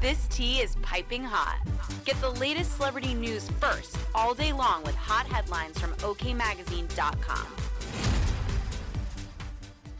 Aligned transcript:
This 0.00 0.26
tea 0.28 0.60
is 0.60 0.76
piping 0.76 1.22
hot. 1.22 1.60
Get 2.06 2.18
the 2.22 2.30
latest 2.30 2.76
celebrity 2.76 3.12
news 3.12 3.50
first 3.60 3.98
all 4.14 4.32
day 4.32 4.50
long 4.50 4.82
with 4.82 4.94
hot 4.94 5.26
headlines 5.26 5.78
from 5.78 5.92
OKMagazine.com. 5.96 7.46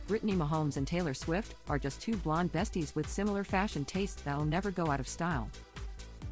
Brittany 0.08 0.32
Mahomes 0.32 0.78
and 0.78 0.86
Taylor 0.86 1.12
Swift 1.12 1.54
are 1.68 1.78
just 1.78 2.00
two 2.00 2.16
blonde 2.16 2.50
besties 2.50 2.94
with 2.94 3.10
similar 3.10 3.44
fashion 3.44 3.84
tastes 3.84 4.22
that'll 4.22 4.46
never 4.46 4.71
go 4.71 4.86
out 4.86 5.00
of 5.00 5.06
style. 5.06 5.50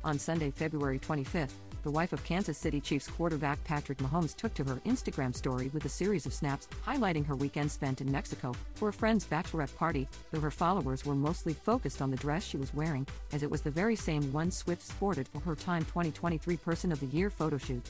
On 0.02 0.18
Sunday, 0.18 0.50
February 0.50 0.98
25th, 0.98 1.52
the 1.88 1.92
wife 1.92 2.12
of 2.12 2.22
Kansas 2.22 2.58
City 2.58 2.82
Chiefs 2.82 3.08
quarterback 3.08 3.64
Patrick 3.64 3.96
Mahomes 3.96 4.36
took 4.36 4.52
to 4.52 4.62
her 4.64 4.74
Instagram 4.84 5.34
story 5.34 5.70
with 5.72 5.86
a 5.86 5.88
series 5.88 6.26
of 6.26 6.34
snaps 6.34 6.68
highlighting 6.86 7.24
her 7.24 7.34
weekend 7.34 7.72
spent 7.72 8.02
in 8.02 8.12
Mexico 8.12 8.54
for 8.74 8.90
a 8.90 8.92
friend's 8.92 9.24
bachelorette 9.24 9.74
party, 9.74 10.06
though 10.30 10.40
her 10.40 10.50
followers 10.50 11.06
were 11.06 11.14
mostly 11.14 11.54
focused 11.54 12.02
on 12.02 12.10
the 12.10 12.16
dress 12.18 12.44
she 12.44 12.58
was 12.58 12.74
wearing, 12.74 13.06
as 13.32 13.42
it 13.42 13.50
was 13.50 13.62
the 13.62 13.70
very 13.70 13.96
same 13.96 14.30
one 14.34 14.50
Swift 14.50 14.82
sported 14.82 15.26
for 15.28 15.40
her 15.40 15.54
Time 15.54 15.82
2023 15.86 16.58
Person 16.58 16.92
of 16.92 17.00
the 17.00 17.06
Year 17.06 17.30
photo 17.30 17.56
shoot. 17.56 17.88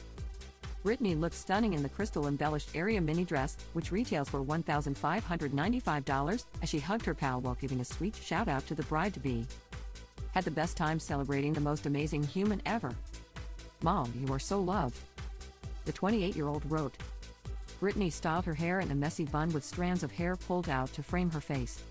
Brittany 0.85 1.17
looked 1.17 1.35
stunning 1.35 1.73
in 1.73 1.83
the 1.83 1.89
crystal 1.89 2.29
embellished 2.29 2.69
area 2.77 3.01
mini 3.01 3.25
dress, 3.25 3.57
which 3.73 3.91
retails 3.91 4.29
for 4.29 4.45
$1,595, 4.45 6.45
as 6.63 6.69
she 6.69 6.79
hugged 6.79 7.05
her 7.05 7.15
pal 7.15 7.41
while 7.41 7.59
giving 7.61 7.81
a 7.81 7.85
sweet 7.85 8.15
shout 8.15 8.47
out 8.47 8.65
to 8.69 8.77
the 8.77 8.85
bride 8.85 9.13
to 9.15 9.19
be. 9.19 9.45
Had 10.35 10.45
the 10.45 10.53
best 10.53 10.77
time 10.77 11.01
celebrating 11.01 11.53
the 11.53 11.61
most 11.61 11.87
amazing 11.87 12.23
human 12.23 12.63
ever. 12.65 12.95
Mom, 13.83 14.13
you 14.15 14.33
are 14.33 14.41
so 14.41 14.61
loved. 14.61 14.99
The 15.85 15.93
28 15.93 16.35
year 16.35 16.49
old 16.49 16.69
wrote. 16.71 16.97
Brittany 17.79 18.11
styled 18.11 18.45
her 18.45 18.55
hair 18.55 18.81
in 18.81 18.91
a 18.91 18.95
messy 18.95 19.25
bun 19.25 19.53
with 19.53 19.65
strands 19.65 20.03
of 20.03 20.11
hair 20.11 20.35
pulled 20.35 20.69
out 20.69 20.93
to 20.95 21.03
frame 21.03 21.31
her 21.31 21.41
face. 21.41 21.83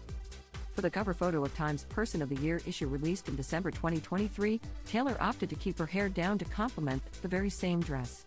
For 0.74 0.82
the 0.82 0.90
cover 0.90 1.14
photo 1.14 1.44
of 1.44 1.56
Time's 1.56 1.86
Person 1.86 2.22
of 2.22 2.30
the 2.30 2.36
Year 2.36 2.62
issue 2.68 2.88
released 2.88 3.30
in 3.30 3.36
December 3.38 3.72
2023, 3.72 4.60
Taylor 4.86 5.18
opted 5.20 5.50
to 5.50 5.56
keep 5.56 5.80
her 5.80 5.86
hair 5.86 6.10
down 6.10 6.38
to 6.38 6.46
complement 6.46 7.02
the 7.22 7.28
very 7.28 7.50
same 7.50 7.80
dress. 7.80 8.26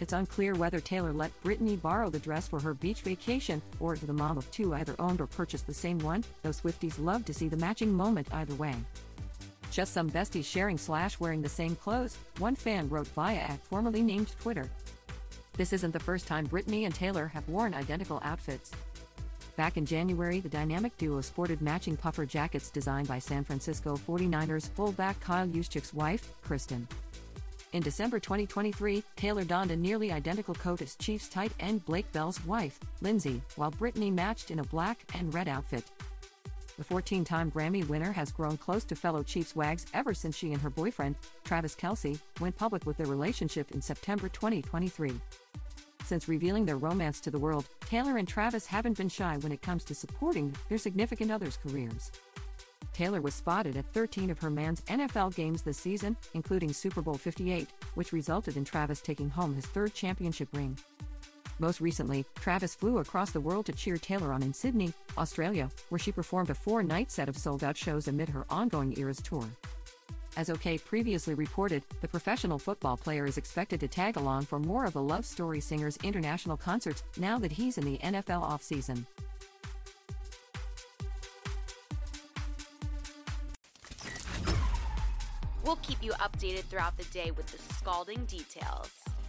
It's 0.00 0.12
unclear 0.12 0.54
whether 0.54 0.78
Taylor 0.78 1.12
let 1.12 1.38
Brittany 1.42 1.74
borrow 1.74 2.08
the 2.08 2.20
dress 2.20 2.46
for 2.46 2.60
her 2.60 2.74
beach 2.74 3.02
vacation 3.02 3.60
or 3.80 3.96
the 3.96 4.12
mom 4.12 4.38
of 4.38 4.50
two 4.52 4.72
either 4.74 4.94
owned 5.00 5.20
or 5.20 5.26
purchased 5.26 5.66
the 5.66 5.74
same 5.74 5.98
one, 5.98 6.24
though 6.42 6.50
Swifties 6.50 7.04
love 7.04 7.24
to 7.24 7.34
see 7.34 7.48
the 7.48 7.56
matching 7.56 7.92
moment 7.92 8.28
either 8.32 8.54
way. 8.54 8.76
Just 9.70 9.92
some 9.92 10.10
besties 10.10 10.44
sharing 10.44 10.78
slash 10.78 11.20
wearing 11.20 11.42
the 11.42 11.48
same 11.48 11.76
clothes, 11.76 12.16
one 12.38 12.56
fan 12.56 12.88
wrote 12.88 13.08
via 13.08 13.36
at 13.36 13.64
formerly 13.64 14.02
named 14.02 14.34
Twitter. 14.40 14.68
This 15.56 15.72
isn't 15.72 15.92
the 15.92 16.00
first 16.00 16.26
time 16.26 16.46
Brittany 16.46 16.84
and 16.84 16.94
Taylor 16.94 17.26
have 17.28 17.48
worn 17.48 17.74
identical 17.74 18.20
outfits. 18.24 18.70
Back 19.56 19.76
in 19.76 19.84
January, 19.84 20.38
the 20.38 20.48
dynamic 20.48 20.96
duo 20.98 21.20
sported 21.20 21.60
matching 21.60 21.96
puffer 21.96 22.24
jackets 22.24 22.70
designed 22.70 23.08
by 23.08 23.18
San 23.18 23.42
Francisco 23.42 23.96
49ers 23.96 24.68
fullback 24.70 25.18
Kyle 25.20 25.48
Juszczyk's 25.48 25.92
wife, 25.92 26.32
Kristen. 26.42 26.86
In 27.72 27.82
December 27.82 28.18
2023, 28.18 29.02
Taylor 29.16 29.44
donned 29.44 29.72
a 29.72 29.76
nearly 29.76 30.12
identical 30.12 30.54
coat 30.54 30.80
as 30.80 30.94
Chiefs 30.94 31.28
tight 31.28 31.52
end 31.58 31.84
Blake 31.84 32.10
Bell's 32.12 32.42
wife, 32.46 32.78
Lindsay, 33.02 33.42
while 33.56 33.72
Brittany 33.72 34.10
matched 34.10 34.50
in 34.50 34.60
a 34.60 34.64
black 34.64 35.00
and 35.14 35.34
red 35.34 35.48
outfit. 35.48 35.84
The 36.78 36.84
14 36.84 37.24
time 37.24 37.50
Grammy 37.50 37.86
winner 37.88 38.12
has 38.12 38.30
grown 38.30 38.56
close 38.56 38.84
to 38.84 38.94
fellow 38.94 39.24
Chiefs 39.24 39.56
wags 39.56 39.86
ever 39.94 40.14
since 40.14 40.36
she 40.36 40.52
and 40.52 40.62
her 40.62 40.70
boyfriend, 40.70 41.16
Travis 41.42 41.74
Kelce, 41.74 42.20
went 42.40 42.56
public 42.56 42.86
with 42.86 42.96
their 42.96 43.08
relationship 43.08 43.72
in 43.72 43.82
September 43.82 44.28
2023. 44.28 45.20
Since 46.04 46.28
revealing 46.28 46.64
their 46.64 46.76
romance 46.76 47.18
to 47.20 47.32
the 47.32 47.38
world, 47.38 47.68
Taylor 47.80 48.16
and 48.16 48.28
Travis 48.28 48.64
haven't 48.64 48.96
been 48.96 49.08
shy 49.08 49.36
when 49.38 49.50
it 49.50 49.60
comes 49.60 49.82
to 49.84 49.94
supporting 49.94 50.54
their 50.68 50.78
significant 50.78 51.32
others' 51.32 51.58
careers. 51.60 52.12
Taylor 52.92 53.20
was 53.20 53.34
spotted 53.34 53.76
at 53.76 53.92
13 53.92 54.30
of 54.30 54.38
her 54.38 54.48
man's 54.48 54.82
NFL 54.82 55.34
games 55.34 55.62
this 55.62 55.78
season, 55.78 56.16
including 56.34 56.72
Super 56.72 57.02
Bowl 57.02 57.14
58, 57.14 57.66
which 57.94 58.12
resulted 58.12 58.56
in 58.56 58.64
Travis 58.64 59.00
taking 59.00 59.28
home 59.28 59.52
his 59.52 59.66
third 59.66 59.94
championship 59.94 60.48
ring. 60.52 60.78
Most 61.60 61.80
recently, 61.80 62.24
Travis 62.36 62.74
flew 62.74 62.98
across 62.98 63.32
the 63.32 63.40
world 63.40 63.66
to 63.66 63.72
cheer 63.72 63.96
Taylor 63.98 64.32
on 64.32 64.42
in 64.42 64.54
Sydney, 64.54 64.92
Australia, 65.16 65.68
where 65.88 65.98
she 65.98 66.12
performed 66.12 66.50
a 66.50 66.54
four 66.54 66.82
night 66.82 67.10
set 67.10 67.28
of 67.28 67.36
sold 67.36 67.64
out 67.64 67.76
shows 67.76 68.06
amid 68.06 68.28
her 68.28 68.46
ongoing 68.48 68.96
Eras 68.96 69.20
tour. 69.20 69.44
As 70.36 70.50
OK 70.50 70.78
previously 70.78 71.34
reported, 71.34 71.82
the 72.00 72.06
professional 72.06 72.60
football 72.60 72.96
player 72.96 73.26
is 73.26 73.38
expected 73.38 73.80
to 73.80 73.88
tag 73.88 74.16
along 74.16 74.44
for 74.44 74.60
more 74.60 74.84
of 74.84 74.92
the 74.92 75.02
Love 75.02 75.26
Story 75.26 75.58
Singers 75.58 75.98
international 76.04 76.56
concerts 76.56 77.02
now 77.16 77.40
that 77.40 77.50
he's 77.50 77.76
in 77.76 77.84
the 77.84 77.98
NFL 77.98 78.48
offseason. 78.48 79.04
We'll 85.64 85.76
keep 85.76 86.02
you 86.02 86.12
updated 86.12 86.62
throughout 86.64 86.96
the 86.96 87.04
day 87.06 87.32
with 87.32 87.46
the 87.48 87.74
scalding 87.74 88.24
details. 88.26 88.90